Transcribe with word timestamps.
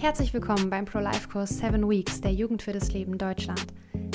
Herzlich 0.00 0.32
willkommen 0.32 0.70
beim 0.70 0.84
Pro-Life-Kurs 0.84 1.58
7 1.58 1.90
Weeks 1.90 2.20
der 2.20 2.32
Jugend 2.32 2.62
für 2.62 2.72
das 2.72 2.92
Leben 2.92 3.18
Deutschland. 3.18 3.66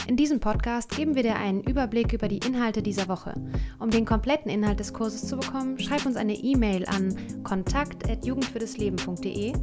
In 0.08 0.16
diesem 0.16 0.40
Podcast 0.40 0.96
geben 0.96 1.14
wir 1.14 1.24
dir 1.24 1.36
einen 1.36 1.62
Überblick 1.62 2.14
über 2.14 2.30
die 2.30 2.38
Inhalte 2.38 2.82
dieser 2.82 3.10
Woche. 3.10 3.34
Um 3.80 3.90
den 3.90 4.06
kompletten 4.06 4.50
Inhalt 4.50 4.80
des 4.80 4.94
Kurses 4.94 5.28
zu 5.28 5.36
bekommen, 5.36 5.78
schreib 5.78 6.06
uns 6.06 6.16
eine 6.16 6.36
E-Mail 6.36 6.86
an 6.86 7.14
kontakt.jugendfürdesleben.de 7.44 9.54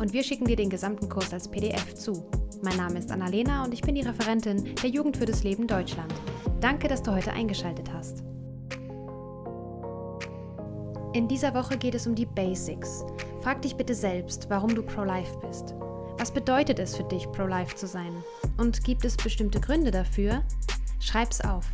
und 0.00 0.12
wir 0.12 0.24
schicken 0.24 0.46
dir 0.46 0.56
den 0.56 0.68
gesamten 0.68 1.08
Kurs 1.08 1.32
als 1.32 1.48
PDF 1.48 1.94
zu. 1.94 2.28
Mein 2.60 2.76
Name 2.76 2.98
ist 2.98 3.12
Annalena 3.12 3.64
und 3.64 3.72
ich 3.72 3.82
bin 3.82 3.94
die 3.94 4.02
Referentin 4.02 4.74
der 4.82 4.90
Jugend 4.90 5.16
für 5.16 5.26
das 5.26 5.44
Leben 5.44 5.68
Deutschland. 5.68 6.12
Danke, 6.60 6.88
dass 6.88 7.04
du 7.04 7.12
heute 7.12 7.32
eingeschaltet 7.32 7.88
hast. 7.92 8.24
In 11.12 11.28
dieser 11.28 11.54
Woche 11.54 11.78
geht 11.78 11.94
es 11.94 12.08
um 12.08 12.16
die 12.16 12.26
Basics. 12.26 13.04
Frag 13.42 13.60
dich 13.60 13.74
bitte 13.74 13.96
selbst, 13.96 14.48
warum 14.50 14.72
du 14.72 14.84
pro-life 14.84 15.36
bist. 15.44 15.74
Was 16.16 16.32
bedeutet 16.32 16.78
es 16.78 16.96
für 16.96 17.02
dich, 17.02 17.28
pro-life 17.32 17.74
zu 17.74 17.88
sein? 17.88 18.22
Und 18.56 18.84
gibt 18.84 19.04
es 19.04 19.16
bestimmte 19.16 19.58
Gründe 19.58 19.90
dafür? 19.90 20.44
Schreib's 21.00 21.40
auf. 21.40 21.66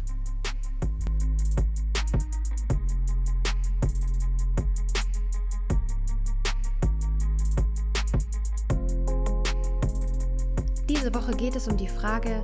Diese 10.88 11.14
Woche 11.14 11.32
geht 11.36 11.54
es 11.54 11.68
um 11.68 11.76
die 11.76 11.88
Frage, 11.88 12.42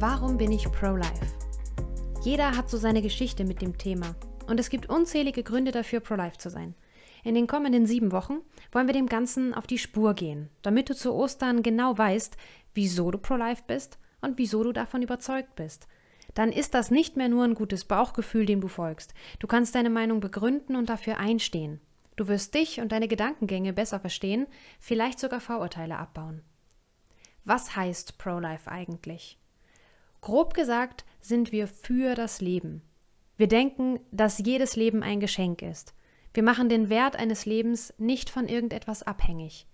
warum 0.00 0.36
bin 0.36 0.52
ich 0.52 0.70
pro-life? 0.70 1.26
Jeder 2.20 2.54
hat 2.54 2.68
so 2.68 2.76
seine 2.76 3.00
Geschichte 3.00 3.44
mit 3.44 3.62
dem 3.62 3.78
Thema 3.78 4.14
und 4.46 4.60
es 4.60 4.68
gibt 4.68 4.90
unzählige 4.90 5.42
Gründe 5.42 5.72
dafür, 5.72 6.00
pro-life 6.00 6.36
zu 6.36 6.50
sein. 6.50 6.74
In 7.26 7.34
den 7.34 7.48
kommenden 7.48 7.86
sieben 7.86 8.12
Wochen 8.12 8.38
wollen 8.70 8.86
wir 8.86 8.94
dem 8.94 9.08
Ganzen 9.08 9.52
auf 9.52 9.66
die 9.66 9.78
Spur 9.78 10.14
gehen, 10.14 10.48
damit 10.62 10.88
du 10.88 10.94
zu 10.94 11.12
Ostern 11.12 11.64
genau 11.64 11.98
weißt, 11.98 12.36
wieso 12.72 13.10
du 13.10 13.18
pro-life 13.18 13.64
bist 13.66 13.98
und 14.20 14.38
wieso 14.38 14.62
du 14.62 14.70
davon 14.70 15.02
überzeugt 15.02 15.56
bist. 15.56 15.88
Dann 16.34 16.52
ist 16.52 16.72
das 16.74 16.92
nicht 16.92 17.16
mehr 17.16 17.28
nur 17.28 17.42
ein 17.42 17.54
gutes 17.54 17.84
Bauchgefühl, 17.84 18.46
dem 18.46 18.60
du 18.60 18.68
folgst. 18.68 19.12
Du 19.40 19.48
kannst 19.48 19.74
deine 19.74 19.90
Meinung 19.90 20.20
begründen 20.20 20.76
und 20.76 20.88
dafür 20.88 21.18
einstehen. 21.18 21.80
Du 22.14 22.28
wirst 22.28 22.54
dich 22.54 22.80
und 22.80 22.92
deine 22.92 23.08
Gedankengänge 23.08 23.72
besser 23.72 23.98
verstehen, 23.98 24.46
vielleicht 24.78 25.18
sogar 25.18 25.40
Vorurteile 25.40 25.98
abbauen. 25.98 26.42
Was 27.44 27.74
heißt 27.74 28.18
Pro-Life 28.18 28.70
eigentlich? 28.70 29.36
Grob 30.20 30.54
gesagt 30.54 31.04
sind 31.20 31.50
wir 31.50 31.66
für 31.66 32.14
das 32.14 32.40
Leben. 32.40 32.82
Wir 33.36 33.48
denken, 33.48 33.98
dass 34.12 34.38
jedes 34.38 34.76
Leben 34.76 35.02
ein 35.02 35.18
Geschenk 35.18 35.62
ist. 35.62 35.95
Wir 36.36 36.42
machen 36.42 36.68
den 36.68 36.90
Wert 36.90 37.16
eines 37.16 37.46
Lebens 37.46 37.94
nicht 37.96 38.28
von 38.28 38.46
irgendetwas 38.46 39.02
abhängig. 39.02 39.66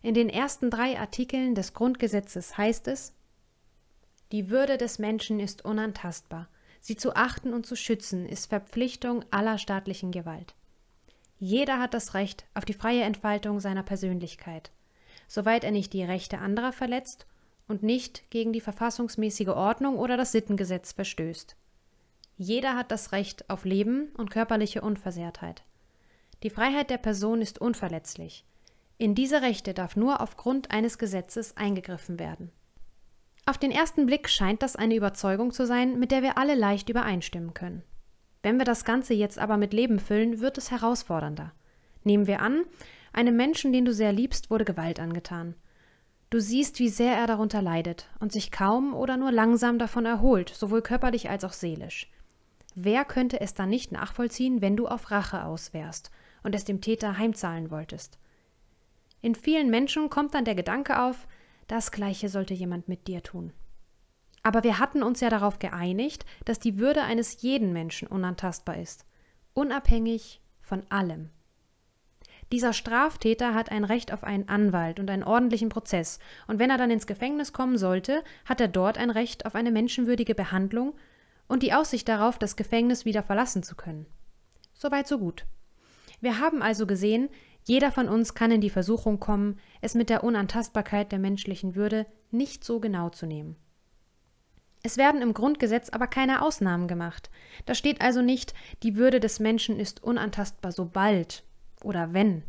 In 0.00 0.14
den 0.14 0.30
ersten 0.30 0.70
drei 0.70 0.98
Artikeln 0.98 1.54
des 1.54 1.74
Grundgesetzes 1.74 2.56
heißt 2.56 2.88
es 2.88 3.12
Die 4.32 4.48
Würde 4.48 4.78
des 4.78 4.98
Menschen 4.98 5.40
ist 5.40 5.62
unantastbar. 5.62 6.48
Sie 6.80 6.96
zu 6.96 7.16
achten 7.16 7.52
und 7.52 7.66
zu 7.66 7.76
schützen 7.76 8.24
ist 8.26 8.46
Verpflichtung 8.46 9.26
aller 9.30 9.58
staatlichen 9.58 10.10
Gewalt. 10.10 10.54
Jeder 11.38 11.78
hat 11.78 11.92
das 11.92 12.14
Recht 12.14 12.46
auf 12.54 12.64
die 12.64 12.72
freie 12.72 13.02
Entfaltung 13.02 13.60
seiner 13.60 13.82
Persönlichkeit, 13.82 14.70
soweit 15.28 15.64
er 15.64 15.70
nicht 15.70 15.92
die 15.92 16.02
Rechte 16.02 16.38
anderer 16.38 16.72
verletzt 16.72 17.26
und 17.68 17.82
nicht 17.82 18.30
gegen 18.30 18.54
die 18.54 18.62
verfassungsmäßige 18.62 19.48
Ordnung 19.48 19.98
oder 19.98 20.16
das 20.16 20.32
Sittengesetz 20.32 20.92
verstößt. 20.92 21.56
Jeder 22.38 22.74
hat 22.74 22.90
das 22.90 23.12
Recht 23.12 23.50
auf 23.50 23.66
Leben 23.66 24.08
und 24.16 24.30
körperliche 24.30 24.80
Unversehrtheit. 24.80 25.62
Die 26.42 26.50
Freiheit 26.50 26.88
der 26.88 26.96
Person 26.96 27.42
ist 27.42 27.60
unverletzlich. 27.60 28.46
In 28.96 29.14
diese 29.14 29.42
Rechte 29.42 29.74
darf 29.74 29.94
nur 29.94 30.22
aufgrund 30.22 30.70
eines 30.70 30.96
Gesetzes 30.96 31.56
eingegriffen 31.56 32.18
werden. 32.18 32.50
Auf 33.44 33.58
den 33.58 33.70
ersten 33.70 34.06
Blick 34.06 34.28
scheint 34.28 34.62
das 34.62 34.74
eine 34.74 34.94
Überzeugung 34.94 35.52
zu 35.52 35.66
sein, 35.66 35.98
mit 35.98 36.10
der 36.10 36.22
wir 36.22 36.38
alle 36.38 36.54
leicht 36.54 36.88
übereinstimmen 36.88 37.52
können. 37.52 37.82
Wenn 38.42 38.58
wir 38.58 38.64
das 38.64 38.86
Ganze 38.86 39.12
jetzt 39.12 39.38
aber 39.38 39.58
mit 39.58 39.74
Leben 39.74 39.98
füllen, 39.98 40.40
wird 40.40 40.56
es 40.56 40.70
herausfordernder. 40.70 41.52
Nehmen 42.04 42.26
wir 42.26 42.40
an, 42.40 42.64
einem 43.12 43.36
Menschen, 43.36 43.72
den 43.72 43.84
du 43.84 43.92
sehr 43.92 44.12
liebst, 44.12 44.50
wurde 44.50 44.64
Gewalt 44.64 44.98
angetan. 44.98 45.54
Du 46.30 46.40
siehst, 46.40 46.78
wie 46.78 46.88
sehr 46.88 47.16
er 47.16 47.26
darunter 47.26 47.60
leidet 47.60 48.08
und 48.18 48.32
sich 48.32 48.50
kaum 48.50 48.94
oder 48.94 49.18
nur 49.18 49.32
langsam 49.32 49.78
davon 49.78 50.06
erholt, 50.06 50.48
sowohl 50.48 50.80
körperlich 50.80 51.28
als 51.28 51.44
auch 51.44 51.52
seelisch. 51.52 52.10
Wer 52.74 53.04
könnte 53.04 53.40
es 53.40 53.52
dann 53.52 53.68
nicht 53.68 53.92
nachvollziehen, 53.92 54.62
wenn 54.62 54.76
du 54.76 54.86
auf 54.86 55.10
Rache 55.10 55.44
auswärst 55.44 56.10
und 56.42 56.54
es 56.54 56.64
dem 56.64 56.80
Täter 56.80 57.18
heimzahlen 57.18 57.70
wolltest? 57.70 58.18
In 59.22 59.34
vielen 59.34 59.70
Menschen 59.70 60.10
kommt 60.10 60.34
dann 60.34 60.44
der 60.44 60.54
Gedanke 60.54 61.02
auf, 61.02 61.26
das 61.66 61.92
Gleiche 61.92 62.28
sollte 62.28 62.54
jemand 62.54 62.88
mit 62.88 63.06
dir 63.06 63.22
tun. 63.22 63.52
Aber 64.42 64.64
wir 64.64 64.78
hatten 64.78 65.02
uns 65.02 65.20
ja 65.20 65.28
darauf 65.28 65.58
geeinigt, 65.58 66.24
dass 66.44 66.58
die 66.58 66.78
Würde 66.78 67.02
eines 67.02 67.42
jeden 67.42 67.72
Menschen 67.72 68.08
unantastbar 68.08 68.78
ist, 68.78 69.04
unabhängig 69.52 70.40
von 70.60 70.82
allem. 70.88 71.30
Dieser 72.52 72.72
Straftäter 72.72 73.54
hat 73.54 73.70
ein 73.70 73.84
Recht 73.84 74.12
auf 74.12 74.24
einen 74.24 74.48
Anwalt 74.48 74.98
und 74.98 75.08
einen 75.08 75.22
ordentlichen 75.22 75.68
Prozess, 75.68 76.18
und 76.48 76.58
wenn 76.58 76.70
er 76.70 76.78
dann 76.78 76.90
ins 76.90 77.06
Gefängnis 77.06 77.52
kommen 77.52 77.78
sollte, 77.78 78.24
hat 78.44 78.60
er 78.60 78.68
dort 78.68 78.98
ein 78.98 79.10
Recht 79.10 79.46
auf 79.46 79.54
eine 79.54 79.70
menschenwürdige 79.70 80.34
Behandlung 80.34 80.94
und 81.46 81.62
die 81.62 81.72
Aussicht 81.72 82.08
darauf, 82.08 82.38
das 82.38 82.56
Gefängnis 82.56 83.04
wieder 83.04 83.22
verlassen 83.22 83.62
zu 83.62 83.76
können. 83.76 84.06
Soweit 84.72 85.06
so 85.06 85.18
gut. 85.18 85.46
Wir 86.20 86.38
haben 86.38 86.62
also 86.62 86.86
gesehen, 86.86 87.28
jeder 87.64 87.92
von 87.92 88.08
uns 88.08 88.34
kann 88.34 88.50
in 88.50 88.60
die 88.60 88.70
Versuchung 88.70 89.20
kommen, 89.20 89.58
es 89.80 89.94
mit 89.94 90.10
der 90.10 90.24
Unantastbarkeit 90.24 91.12
der 91.12 91.18
menschlichen 91.18 91.74
Würde 91.74 92.06
nicht 92.30 92.64
so 92.64 92.80
genau 92.80 93.10
zu 93.10 93.26
nehmen. 93.26 93.56
Es 94.82 94.96
werden 94.96 95.20
im 95.20 95.34
Grundgesetz 95.34 95.90
aber 95.90 96.06
keine 96.06 96.42
Ausnahmen 96.42 96.88
gemacht. 96.88 97.30
Da 97.66 97.74
steht 97.74 98.00
also 98.00 98.22
nicht, 98.22 98.54
die 98.82 98.96
Würde 98.96 99.20
des 99.20 99.38
Menschen 99.38 99.78
ist 99.78 100.02
unantastbar 100.02 100.72
sobald 100.72 101.42
oder 101.82 102.14
wenn. 102.14 102.42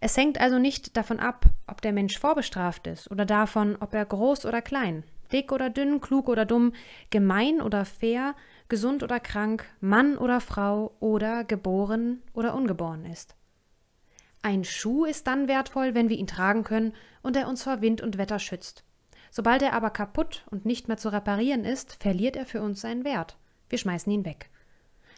Es 0.00 0.16
hängt 0.16 0.38
also 0.38 0.58
nicht 0.58 0.98
davon 0.98 1.18
ab, 1.18 1.46
ob 1.66 1.80
der 1.80 1.92
Mensch 1.92 2.18
vorbestraft 2.18 2.86
ist 2.86 3.10
oder 3.10 3.24
davon, 3.24 3.76
ob 3.80 3.94
er 3.94 4.04
groß 4.04 4.44
oder 4.44 4.60
klein, 4.60 5.02
dick 5.32 5.50
oder 5.50 5.70
dünn, 5.70 6.02
klug 6.02 6.28
oder 6.28 6.44
dumm, 6.44 6.74
gemein 7.08 7.62
oder 7.62 7.86
fair, 7.86 8.34
gesund 8.72 9.02
oder 9.02 9.20
krank, 9.20 9.66
Mann 9.82 10.16
oder 10.16 10.40
Frau 10.40 10.96
oder 10.98 11.44
geboren 11.44 12.22
oder 12.32 12.54
ungeboren 12.54 13.04
ist. 13.04 13.36
Ein 14.40 14.64
Schuh 14.64 15.04
ist 15.04 15.26
dann 15.26 15.46
wertvoll, 15.46 15.94
wenn 15.94 16.08
wir 16.08 16.16
ihn 16.16 16.26
tragen 16.26 16.64
können 16.64 16.94
und 17.20 17.36
er 17.36 17.48
uns 17.48 17.64
vor 17.64 17.82
Wind 17.82 18.00
und 18.00 18.16
Wetter 18.16 18.38
schützt. 18.38 18.82
Sobald 19.30 19.60
er 19.60 19.74
aber 19.74 19.90
kaputt 19.90 20.46
und 20.50 20.64
nicht 20.64 20.88
mehr 20.88 20.96
zu 20.96 21.10
reparieren 21.10 21.66
ist, 21.66 22.02
verliert 22.02 22.34
er 22.34 22.46
für 22.46 22.62
uns 22.62 22.80
seinen 22.80 23.04
Wert. 23.04 23.36
Wir 23.68 23.76
schmeißen 23.76 24.10
ihn 24.10 24.24
weg. 24.24 24.48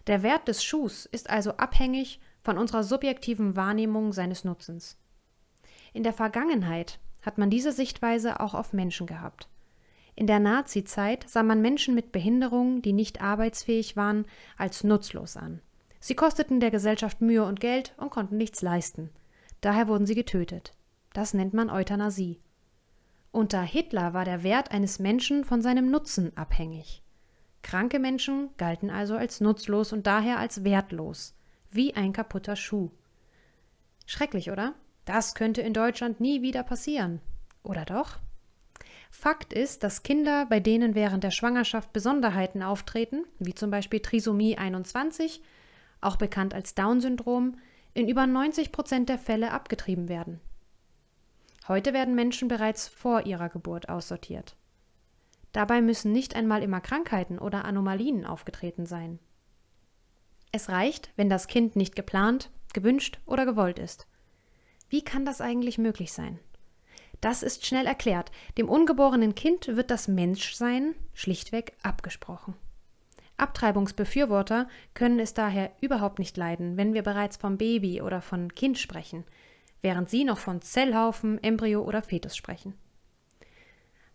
Der 0.09 0.25
Wert 0.25 0.49
des 0.49 0.65
Schuhs 0.65 1.07
ist 1.07 1.31
also 1.31 1.53
abhängig 1.53 2.19
von 2.43 2.59
unserer 2.59 2.83
subjektiven 2.83 3.55
Wahrnehmung 3.55 4.13
seines 4.13 4.43
Nutzens. 4.43 4.99
In 5.93 6.03
der 6.03 6.13
Vergangenheit 6.13 6.99
hat 7.23 7.39
man 7.39 7.51
diese 7.51 7.71
Sichtweise 7.71 8.41
auch 8.41 8.55
auf 8.55 8.73
Menschen 8.73 9.07
gehabt. 9.07 9.49
In 10.17 10.27
der 10.27 10.39
Nazizeit 10.39 11.29
sah 11.29 11.43
man 11.43 11.61
Menschen 11.61 11.95
mit 11.95 12.13
Behinderungen, 12.13 12.83
die 12.83 12.93
nicht 12.93 13.21
arbeitsfähig 13.21 13.97
waren, 13.97 14.27
als 14.57 14.85
nutzlos 14.85 15.37
an. 15.37 15.61
Sie 15.99 16.15
kosteten 16.15 16.61
der 16.61 16.71
Gesellschaft 16.71 17.21
Mühe 17.21 17.45
und 17.45 17.61
Geld 17.61 17.95
und 17.97 18.11
konnten 18.11 18.37
nichts 18.37 18.63
leisten. 18.63 19.11
Daher 19.61 19.89
wurden 19.89 20.07
sie 20.07 20.15
getötet. 20.15 20.75
Das 21.13 21.35
nennt 21.35 21.55
man 21.55 21.71
Euthanasie. 21.71 22.41
Unter 23.33 23.63
Hitler 23.63 24.15
war 24.15 24.25
der 24.25 24.43
Wert 24.43 24.71
eines 24.71 24.99
Menschen 24.99 25.45
von 25.45 25.63
seinem 25.63 25.91
Nutzen 25.91 26.37
abhängig. 26.37 27.03
Kranke 27.63 27.99
Menschen 27.99 28.51
galten 28.59 28.91
also 28.91 29.17
als 29.17 29.41
nutzlos 29.41 29.93
und 29.93 30.07
daher 30.07 30.39
als 30.39 30.63
wertlos, 30.63 31.35
wie 31.71 31.95
ein 31.95 32.13
kaputter 32.13 32.55
Schuh. 32.55 32.91
Schrecklich, 34.07 34.51
oder? 34.51 34.75
Das 35.07 35.35
könnte 35.35 35.63
in 35.63 35.73
Deutschland 35.73 36.21
nie 36.21 36.43
wieder 36.43 36.63
passieren. 36.63 37.21
Oder 37.63 37.85
doch? 37.85 38.19
Fakt 39.17 39.53
ist, 39.53 39.85
dass 39.85 40.03
Kinder, 40.03 40.45
bei 40.45 40.59
denen 40.59 40.97
während 40.97 41.23
der 41.23 41.31
Schwangerschaft 41.31 41.93
Besonderheiten 41.93 42.63
auftreten, 42.63 43.25
wie 43.39 43.55
zum 43.55 43.71
Beispiel 43.71 44.01
Trisomie 44.01 44.59
21, 44.59 45.41
auch 46.01 46.17
bekannt 46.17 46.53
als 46.53 46.75
Down-Syndrom, 46.75 47.57
in 47.95 48.09
über 48.09 48.27
90 48.27 48.73
Prozent 48.73 49.09
der 49.09 49.19
Fälle 49.19 49.53
abgetrieben 49.53 50.09
werden. 50.09 50.41
Heute 51.69 51.95
werden 51.95 52.17
Menschen 52.17 52.49
bereits 52.49 52.89
vor 52.89 53.25
ihrer 53.25 53.49
Geburt 53.49 53.89
aussortiert. 53.89 54.57
Dabei 55.53 55.81
müssen 55.81 56.11
nicht 56.11 56.35
einmal 56.35 56.63
immer 56.63 56.81
Krankheiten 56.81 57.39
oder 57.39 57.65
Anomalien 57.65 58.27
aufgetreten 58.27 58.85
sein. 58.85 59.21
Es 60.51 60.69
reicht, 60.69 61.13
wenn 61.17 61.31
das 61.31 61.47
Kind 61.47 61.77
nicht 61.77 61.95
geplant, 61.95 62.51
gewünscht 62.75 63.21
oder 63.27 63.47
gewollt 63.47 63.79
ist. 63.79 64.09
Wie 64.89 65.03
kann 65.03 65.25
das 65.25 65.41
eigentlich 65.41 65.79
möglich 65.79 66.13
sein? 66.13 66.41
Das 67.25 67.43
ist 67.43 67.65
schnell 67.65 67.87
erklärt. 67.87 68.31
Dem 68.59 68.69
ungeborenen 68.69 69.35
Kind 69.35 69.67
wird 69.67 69.91
das 69.91 70.09
Menschsein 70.09 70.95
schlichtweg 71.15 71.73
abgesprochen. 71.83 72.53
Abtreibungsbefürworter 73.39 74.69
können 74.93 75.19
es 75.19 75.33
daher 75.33 75.73
überhaupt 75.81 76.19
nicht 76.19 76.37
leiden, 76.37 76.77
wenn 76.77 76.93
wir 76.93 77.03
bereits 77.03 77.39
vom 77.39 77.57
Baby 77.57 78.03
oder 78.03 78.21
von 78.21 78.55
Kind 78.55 78.79
sprechen. 78.79 79.25
während 79.81 80.11
Sie 80.11 80.25
noch 80.25 80.37
von 80.37 80.61
Zellhaufen, 80.61 81.43
Embryo 81.43 81.83
oder 81.83 82.03
Fetus 82.03 82.37
sprechen. 82.37 82.75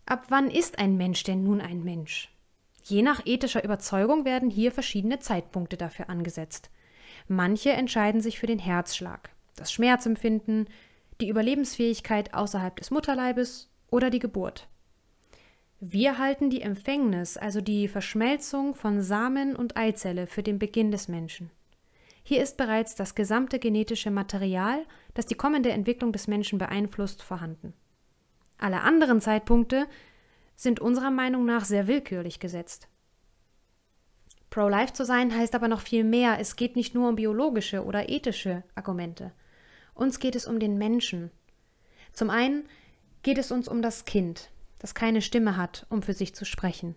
Ab 0.06 0.26
wann 0.28 0.48
ist 0.48 0.78
ein 0.78 0.96
Mensch 0.96 1.24
denn 1.24 1.42
nun 1.42 1.60
ein 1.60 1.82
Mensch? 1.82 2.32
Je 2.84 3.02
nach 3.02 3.22
ethischer 3.24 3.64
Überzeugung 3.64 4.24
werden 4.24 4.50
hier 4.50 4.70
verschiedene 4.70 5.18
Zeitpunkte 5.18 5.76
dafür 5.76 6.10
angesetzt. 6.10 6.70
Manche 7.26 7.70
entscheiden 7.70 8.20
sich 8.20 8.38
für 8.38 8.46
den 8.46 8.60
Herzschlag, 8.60 9.30
das 9.56 9.72
Schmerzempfinden, 9.72 10.68
die 11.20 11.28
Überlebensfähigkeit 11.28 12.34
außerhalb 12.34 12.76
des 12.76 12.90
Mutterleibes 12.90 13.70
oder 13.90 14.10
die 14.10 14.18
Geburt. 14.18 14.68
Wir 15.80 16.18
halten 16.18 16.50
die 16.50 16.60
Empfängnis, 16.60 17.36
also 17.36 17.60
die 17.60 17.88
Verschmelzung 17.88 18.74
von 18.74 19.00
Samen 19.00 19.56
und 19.56 19.76
Eizelle, 19.76 20.26
für 20.26 20.42
den 20.42 20.58
Beginn 20.58 20.90
des 20.90 21.08
Menschen. 21.08 21.50
Hier 22.22 22.42
ist 22.42 22.56
bereits 22.58 22.94
das 22.94 23.14
gesamte 23.14 23.58
genetische 23.58 24.10
Material, 24.10 24.84
das 25.14 25.26
die 25.26 25.34
kommende 25.34 25.70
Entwicklung 25.70 26.12
des 26.12 26.28
Menschen 26.28 26.58
beeinflusst, 26.58 27.22
vorhanden. 27.22 27.72
Alle 28.58 28.82
anderen 28.82 29.22
Zeitpunkte 29.22 29.86
sind 30.54 30.80
unserer 30.80 31.10
Meinung 31.10 31.46
nach 31.46 31.64
sehr 31.64 31.86
willkürlich 31.86 32.40
gesetzt. 32.40 32.88
Pro-Life 34.50 34.92
zu 34.92 35.04
sein 35.06 35.34
heißt 35.34 35.54
aber 35.54 35.68
noch 35.68 35.80
viel 35.80 36.04
mehr. 36.04 36.38
Es 36.38 36.56
geht 36.56 36.76
nicht 36.76 36.94
nur 36.94 37.08
um 37.08 37.16
biologische 37.16 37.84
oder 37.84 38.10
ethische 38.10 38.64
Argumente. 38.74 39.32
Uns 39.94 40.18
geht 40.18 40.36
es 40.36 40.46
um 40.46 40.58
den 40.60 40.78
Menschen. 40.78 41.30
Zum 42.12 42.30
einen 42.30 42.64
geht 43.22 43.38
es 43.38 43.50
uns 43.50 43.68
um 43.68 43.82
das 43.82 44.04
Kind, 44.04 44.50
das 44.78 44.94
keine 44.94 45.22
Stimme 45.22 45.56
hat, 45.56 45.86
um 45.90 46.02
für 46.02 46.14
sich 46.14 46.34
zu 46.34 46.44
sprechen. 46.44 46.94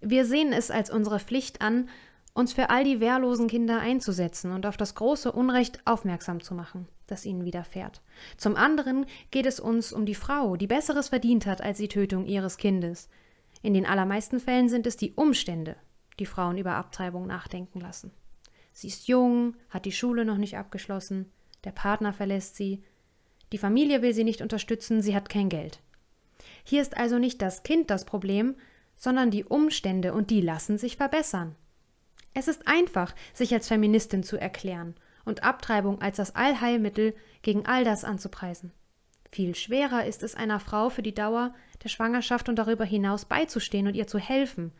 Wir 0.00 0.24
sehen 0.24 0.52
es 0.52 0.70
als 0.70 0.90
unsere 0.90 1.20
Pflicht 1.20 1.60
an, 1.60 1.88
uns 2.34 2.52
für 2.52 2.68
all 2.68 2.84
die 2.84 3.00
wehrlosen 3.00 3.46
Kinder 3.46 3.78
einzusetzen 3.78 4.52
und 4.52 4.66
auf 4.66 4.76
das 4.76 4.96
große 4.96 5.30
Unrecht 5.30 5.80
aufmerksam 5.84 6.40
zu 6.40 6.52
machen, 6.54 6.88
das 7.06 7.24
ihnen 7.24 7.44
widerfährt. 7.44 8.02
Zum 8.36 8.56
anderen 8.56 9.06
geht 9.30 9.46
es 9.46 9.60
uns 9.60 9.92
um 9.92 10.04
die 10.04 10.16
Frau, 10.16 10.56
die 10.56 10.66
Besseres 10.66 11.10
verdient 11.10 11.46
hat 11.46 11.62
als 11.62 11.78
die 11.78 11.88
Tötung 11.88 12.26
ihres 12.26 12.56
Kindes. 12.56 13.08
In 13.62 13.72
den 13.72 13.86
allermeisten 13.86 14.40
Fällen 14.40 14.68
sind 14.68 14.86
es 14.86 14.96
die 14.96 15.12
Umstände, 15.12 15.76
die 16.18 16.26
Frauen 16.26 16.58
über 16.58 16.74
Abtreibung 16.74 17.26
nachdenken 17.26 17.80
lassen. 17.80 18.10
Sie 18.72 18.88
ist 18.88 19.06
jung, 19.06 19.54
hat 19.70 19.84
die 19.84 19.92
Schule 19.92 20.24
noch 20.24 20.36
nicht 20.36 20.56
abgeschlossen, 20.56 21.30
der 21.64 21.72
Partner 21.72 22.12
verlässt 22.12 22.56
sie, 22.56 22.82
die 23.52 23.58
Familie 23.58 24.02
will 24.02 24.14
sie 24.14 24.24
nicht 24.24 24.42
unterstützen, 24.42 25.02
sie 25.02 25.14
hat 25.14 25.28
kein 25.28 25.48
Geld. 25.48 25.80
Hier 26.64 26.82
ist 26.82 26.96
also 26.96 27.18
nicht 27.18 27.40
das 27.42 27.62
Kind 27.62 27.90
das 27.90 28.04
Problem, 28.04 28.56
sondern 28.96 29.30
die 29.30 29.44
Umstände 29.44 30.12
und 30.12 30.30
die 30.30 30.40
lassen 30.40 30.78
sich 30.78 30.96
verbessern. 30.96 31.54
Es 32.32 32.48
ist 32.48 32.66
einfach, 32.66 33.14
sich 33.32 33.52
als 33.54 33.68
Feministin 33.68 34.22
zu 34.22 34.36
erklären 34.36 34.94
und 35.24 35.44
Abtreibung 35.44 36.00
als 36.00 36.16
das 36.16 36.34
Allheilmittel 36.34 37.14
gegen 37.42 37.66
all 37.66 37.84
das 37.84 38.04
anzupreisen. 38.04 38.72
Viel 39.30 39.54
schwerer 39.54 40.04
ist 40.04 40.22
es 40.22 40.34
einer 40.34 40.60
Frau 40.60 40.90
für 40.90 41.02
die 41.02 41.14
Dauer 41.14 41.54
der 41.82 41.88
Schwangerschaft 41.88 42.48
und 42.48 42.56
darüber 42.56 42.84
hinaus 42.84 43.24
beizustehen 43.24 43.86
und 43.86 43.94
ihr 43.94 44.06
zu 44.06 44.18
helfen. 44.18 44.72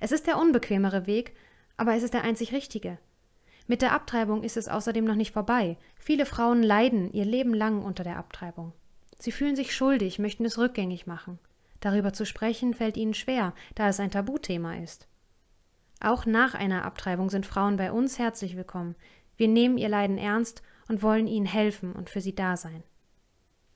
Es 0.00 0.12
ist 0.12 0.26
der 0.26 0.38
unbequemere 0.38 1.06
Weg, 1.06 1.34
aber 1.76 1.94
es 1.94 2.02
ist 2.02 2.14
der 2.14 2.24
einzig 2.24 2.52
richtige. 2.52 2.98
Mit 3.66 3.82
der 3.82 3.92
Abtreibung 3.92 4.42
ist 4.42 4.56
es 4.56 4.68
außerdem 4.68 5.04
noch 5.04 5.14
nicht 5.14 5.32
vorbei. 5.32 5.76
Viele 5.96 6.26
Frauen 6.26 6.62
leiden 6.62 7.12
ihr 7.12 7.24
Leben 7.24 7.54
lang 7.54 7.82
unter 7.82 8.04
der 8.04 8.16
Abtreibung. 8.16 8.72
Sie 9.18 9.32
fühlen 9.32 9.56
sich 9.56 9.74
schuldig, 9.74 10.18
möchten 10.18 10.44
es 10.44 10.58
rückgängig 10.58 11.06
machen. 11.06 11.38
Darüber 11.80 12.12
zu 12.12 12.26
sprechen 12.26 12.74
fällt 12.74 12.96
ihnen 12.96 13.14
schwer, 13.14 13.54
da 13.74 13.88
es 13.88 14.00
ein 14.00 14.10
Tabuthema 14.10 14.76
ist. 14.76 15.06
Auch 16.00 16.26
nach 16.26 16.54
einer 16.54 16.84
Abtreibung 16.84 17.30
sind 17.30 17.46
Frauen 17.46 17.76
bei 17.76 17.92
uns 17.92 18.18
herzlich 18.18 18.56
willkommen. 18.56 18.96
Wir 19.36 19.48
nehmen 19.48 19.78
ihr 19.78 19.88
Leiden 19.88 20.18
ernst 20.18 20.62
und 20.88 21.02
wollen 21.02 21.28
ihnen 21.28 21.46
helfen 21.46 21.92
und 21.92 22.10
für 22.10 22.20
sie 22.20 22.34
da 22.34 22.56
sein. 22.56 22.82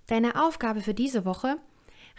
Deine 0.09 0.45
Aufgabe 0.45 0.81
für 0.81 0.95
diese 0.95 1.25
Woche 1.25 1.57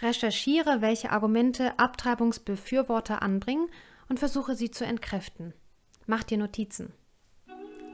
Recherchiere, 0.01 0.81
welche 0.81 1.11
Argumente 1.11 1.77
Abtreibungsbefürworter 1.79 3.21
anbringen 3.21 3.67
und 4.09 4.19
versuche 4.19 4.55
sie 4.55 4.71
zu 4.71 4.85
entkräften. 4.85 5.53
Mach 6.05 6.23
dir 6.23 6.37
Notizen. 6.37 6.93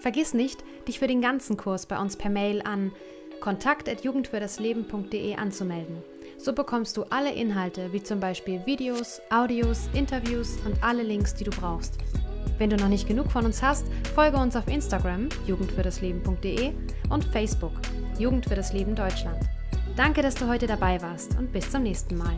Vergiss 0.03 0.33
nicht, 0.33 0.63
dich 0.85 0.99
für 0.99 1.07
den 1.07 1.21
ganzen 1.21 1.55
Kurs 1.55 1.85
bei 1.85 1.97
uns 1.97 2.17
per 2.17 2.29
Mail 2.29 2.61
an 2.61 2.91
kontakt.jugendfürdasleben.de 3.39 5.35
anzumelden. 5.37 6.03
So 6.37 6.51
bekommst 6.51 6.97
du 6.97 7.03
alle 7.03 7.31
Inhalte, 7.31 7.93
wie 7.93 8.03
zum 8.03 8.19
Beispiel 8.19 8.65
Videos, 8.65 9.21
Audios, 9.29 9.87
Interviews 9.93 10.57
und 10.65 10.83
alle 10.83 11.03
Links, 11.03 11.35
die 11.35 11.45
du 11.45 11.51
brauchst. 11.51 11.93
Wenn 12.57 12.69
du 12.69 12.75
noch 12.75 12.89
nicht 12.89 13.07
genug 13.07 13.31
von 13.31 13.45
uns 13.45 13.63
hast, 13.63 13.85
folge 14.13 14.35
uns 14.35 14.57
auf 14.57 14.67
Instagram 14.67 15.29
jugendfürdasleben.de 15.47 16.73
und 17.09 17.23
Facebook 17.23 17.71
Jugend 18.19 18.45
für 18.45 18.55
das 18.55 18.73
Leben 18.73 18.95
Deutschland. 18.95 19.39
Danke, 19.95 20.21
dass 20.21 20.35
du 20.35 20.49
heute 20.49 20.67
dabei 20.67 21.01
warst 21.01 21.37
und 21.39 21.53
bis 21.53 21.71
zum 21.71 21.83
nächsten 21.83 22.17
Mal. 22.17 22.37